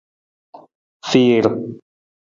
[1.11, 1.45] Fiir.